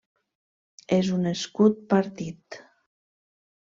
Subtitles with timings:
[0.97, 2.63] És un escut partit.